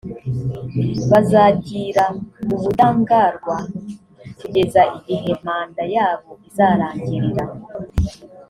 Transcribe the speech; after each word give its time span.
bazagira 1.11 2.05
ubudaangarwa 2.55 3.55
kugeza 4.39 4.81
igihe 4.97 5.29
manda 5.45 5.83
yabo 5.95 6.29
izarangirira 6.49 7.45